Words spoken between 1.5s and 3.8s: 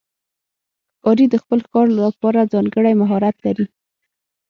ښکار لپاره ځانګړی مهارت لري.